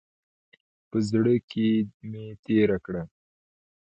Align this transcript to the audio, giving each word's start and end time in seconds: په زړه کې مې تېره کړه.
په 0.89 0.97
زړه 1.09 1.33
کې 1.49 1.67
مې 2.09 2.25
تېره 2.45 2.77
کړه. 2.85 3.03